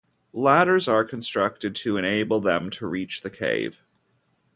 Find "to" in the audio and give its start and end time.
1.75-1.95, 2.71-2.87